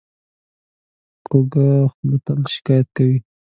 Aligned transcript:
کوږه 1.27 1.67
خوله 1.91 2.17
تل 2.25 2.39
شکایت 2.53 2.87
کوي 2.95 3.17